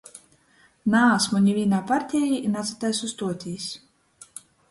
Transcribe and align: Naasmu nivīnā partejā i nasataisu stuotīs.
Naasmu 0.93 1.41
nivīnā 1.47 1.81
partejā 1.91 2.39
i 2.39 2.51
nasataisu 2.55 3.13
stuotīs. 3.13 3.67